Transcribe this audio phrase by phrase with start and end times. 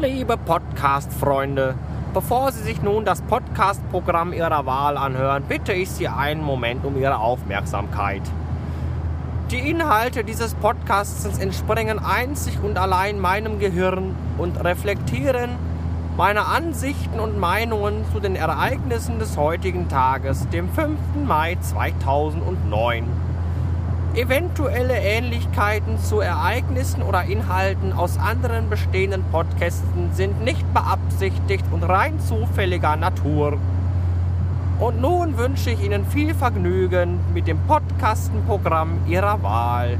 [0.00, 1.74] Liebe Podcast-Freunde,
[2.14, 6.96] bevor Sie sich nun das Podcast-Programm Ihrer Wahl anhören, bitte ich Sie einen Moment um
[6.96, 8.22] Ihre Aufmerksamkeit.
[9.50, 15.50] Die Inhalte dieses Podcasts entspringen einzig und allein meinem Gehirn und reflektieren
[16.16, 20.96] meine Ansichten und Meinungen zu den Ereignissen des heutigen Tages, dem 5.
[21.26, 23.27] Mai 2009.
[24.18, 32.18] Eventuelle Ähnlichkeiten zu Ereignissen oder Inhalten aus anderen bestehenden Podcasten sind nicht beabsichtigt und rein
[32.18, 33.58] zufälliger Natur.
[34.80, 39.98] Und nun wünsche ich Ihnen viel Vergnügen mit dem Podcastenprogramm Ihrer Wahl.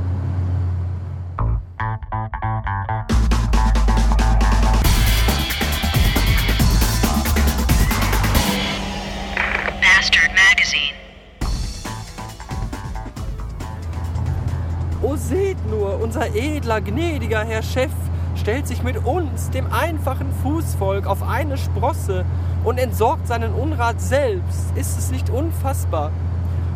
[16.08, 17.90] Unser edler, gnädiger Herr Chef
[18.34, 22.24] stellt sich mit uns, dem einfachen Fußvolk, auf eine Sprosse
[22.64, 24.74] und entsorgt seinen Unrat selbst.
[24.74, 26.10] Ist es nicht unfassbar?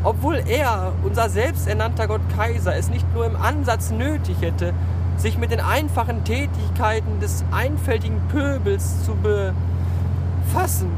[0.05, 4.75] Obwohl er, unser selbsternannter Gott Kaiser, es nicht nur im Ansatz nötig hätte,
[5.17, 10.91] sich mit den einfachen Tätigkeiten des einfältigen Pöbels zu befassen,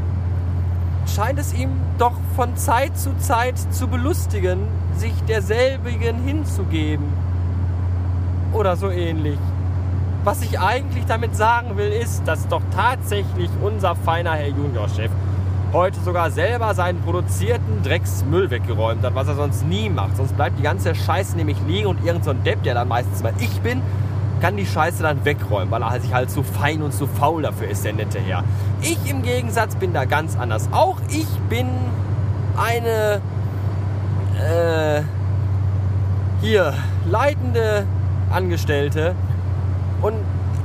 [1.07, 4.67] scheint es ihm doch von Zeit zu Zeit zu belustigen,
[4.97, 7.34] sich derselbigen hinzugeben.
[8.55, 9.39] Oder so ähnlich.
[10.23, 15.11] Was ich eigentlich damit sagen will, ist, dass doch tatsächlich unser feiner Herr Juniorchef
[15.73, 20.17] heute sogar selber seinen produzierten Drecksmüll weggeräumt hat, was er sonst nie macht.
[20.17, 23.35] Sonst bleibt die ganze Scheiße nämlich liegen und irgend so Depp, der dann meistens mal
[23.39, 23.83] ich bin,
[24.41, 27.69] kann die Scheiße dann wegräumen, weil er sich halt zu fein und zu faul dafür
[27.69, 28.45] ist, der nette Herr.
[28.83, 30.69] Ich im Gegensatz bin da ganz anders.
[30.71, 31.67] Auch ich bin
[32.57, 33.21] eine
[34.39, 35.03] äh,
[36.41, 36.73] hier
[37.07, 37.87] leitende
[38.35, 39.15] Angestellte
[40.03, 40.17] und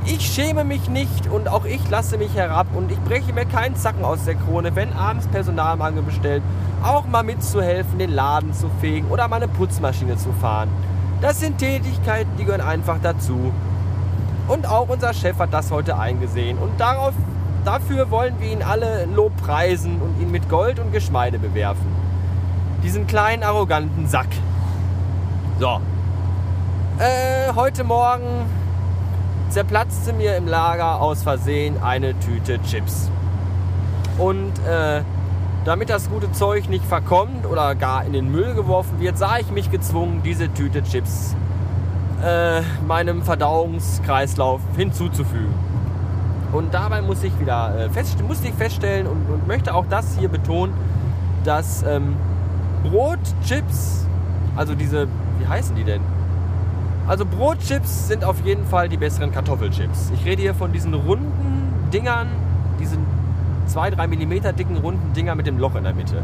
[0.06, 3.76] ich schäme mich nicht und auch ich lasse mich herab und ich breche mir keinen
[3.76, 6.42] Zacken aus der Krone, wenn abends Personalmangel bestellt,
[6.84, 10.70] auch mal mitzuhelfen, den Laden zu fegen oder mal eine Putzmaschine zu fahren.
[11.22, 13.52] Das sind Tätigkeiten, die gehören einfach dazu.
[14.48, 16.58] Und auch unser Chef hat das heute eingesehen.
[16.58, 17.14] Und darauf,
[17.66, 21.86] dafür wollen wir ihn alle Lob preisen und ihn mit Gold und Geschmeide bewerfen.
[22.82, 24.30] Diesen kleinen, arroganten Sack.
[25.60, 25.82] So.
[26.98, 28.46] Äh, heute Morgen
[29.50, 33.10] zerplatzte mir im Lager aus Versehen eine Tüte Chips.
[34.18, 35.02] Und äh,
[35.66, 39.50] damit das gute Zeug nicht verkommt oder gar in den Müll geworfen wird, sah ich
[39.52, 41.36] mich gezwungen, diese Tüte Chips
[42.24, 45.54] äh, meinem Verdauungskreislauf hinzuzufügen.
[46.52, 50.18] Und dabei muss ich wieder äh, fest, musste ich feststellen und, und möchte auch das
[50.18, 50.74] hier betonen,
[51.44, 52.16] dass ähm,
[52.84, 54.06] Brot, Chips,
[54.56, 55.08] also diese,
[55.40, 56.02] wie heißen die denn?
[57.08, 60.12] Also Brotchips sind auf jeden Fall die besseren Kartoffelchips.
[60.14, 62.28] Ich rede hier von diesen runden Dingern,
[62.80, 63.06] diesen
[63.68, 66.22] 2-3 mm dicken runden Dinger mit dem Loch in der Mitte.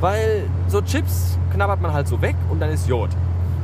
[0.00, 3.10] Weil so Chips knabbert man halt so weg und dann ist Jod.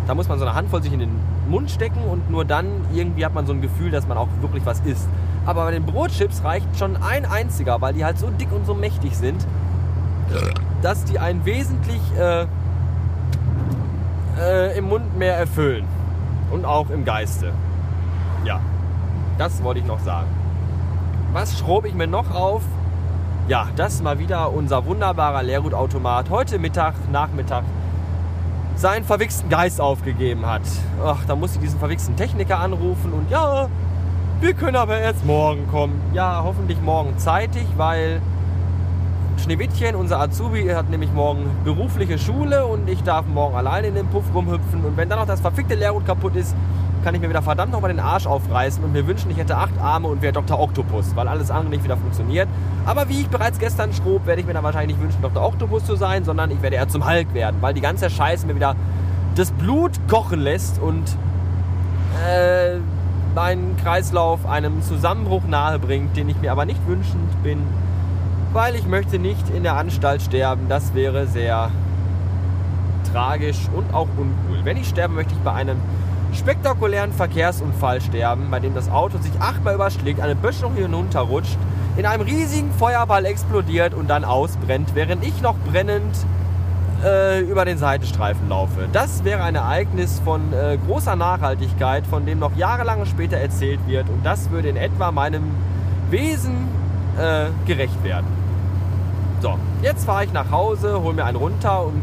[0.07, 1.19] Da muss man so eine Handvoll sich in den
[1.49, 4.65] Mund stecken und nur dann irgendwie hat man so ein Gefühl, dass man auch wirklich
[4.65, 5.09] was isst.
[5.45, 8.75] Aber bei den Brotchips reicht schon ein einziger, weil die halt so dick und so
[8.75, 9.47] mächtig sind,
[10.83, 12.47] dass die einen wesentlich äh,
[14.39, 15.85] äh, im Mund mehr erfüllen.
[16.51, 17.53] Und auch im Geiste.
[18.45, 18.61] Ja,
[19.39, 20.29] das wollte ich noch sagen.
[21.33, 22.63] Was schrob ich mir noch auf?
[23.49, 27.65] Ja, dass mal wieder unser wunderbarer Leergutautomat heute Mittag, Nachmittag
[28.75, 30.63] seinen verwichsten Geist aufgegeben hat.
[31.05, 33.69] Ach, da muss ich diesen verwichsten Techniker anrufen und ja,
[34.41, 36.01] wir können aber erst morgen kommen.
[36.13, 38.21] Ja, hoffentlich morgen zeitig, weil
[39.41, 44.07] Schneewittchen, unser Azubi, hat nämlich morgen berufliche Schule und ich darf morgen alleine in den
[44.07, 44.85] Puff rumhüpfen.
[44.85, 46.55] Und wenn dann noch das verfickte Leergut kaputt ist,
[47.05, 49.79] kann ich mir wieder verdammt nochmal den Arsch aufreißen und mir wünschen, ich hätte acht
[49.81, 50.59] Arme und wäre Dr.
[50.59, 52.49] Octopus, weil alles andere nicht wieder funktioniert.
[52.85, 55.47] Aber wie ich bereits gestern schrob, werde ich mir dann wahrscheinlich nicht wünschen, Dr.
[55.47, 58.57] Octopus zu sein, sondern ich werde eher zum Hulk werden, weil die ganze Scheiße mir
[58.57, 58.75] wieder
[59.37, 61.05] das Blut kochen lässt und
[62.27, 62.79] äh,
[63.37, 67.59] meinen Kreislauf einem Zusammenbruch nahe bringt, den ich mir aber nicht wünschend bin,
[68.57, 70.63] weil ich möchte nicht in der Anstalt sterben.
[70.71, 71.71] Das wäre sehr
[73.13, 74.65] tragisch und auch uncool.
[74.65, 75.77] Wenn ich sterbe, möchte ich bei einem
[76.33, 81.59] spektakulären Verkehrsunfall sterben, bei dem das Auto sich achtmal überschlägt, eine Böschung hinunterrutscht,
[81.99, 86.17] in einem riesigen Feuerball explodiert und dann ausbrennt, während ich noch brennend
[87.05, 88.89] äh, über den Seitenstreifen laufe.
[88.91, 94.09] Das wäre ein Ereignis von äh, großer Nachhaltigkeit, von dem noch jahrelang später erzählt wird
[94.09, 95.45] und das würde in etwa meinem
[96.09, 96.69] Wesen
[97.19, 98.46] äh, gerecht werden.
[99.41, 102.03] So, jetzt fahre ich nach Hause, hole mir einen runter und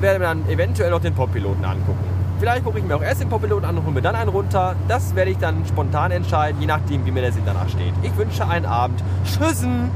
[0.00, 2.10] werde mir dann eventuell noch den Poppiloten angucken.
[2.40, 4.74] Vielleicht gucke ich mir auch erst den Popilot an und hole mir dann einen runter.
[4.88, 7.92] Das werde ich dann spontan entscheiden, je nachdem, wie mir der Sinn danach steht.
[8.02, 9.02] Ich wünsche einen Abend.
[9.24, 9.90] Tschüssen!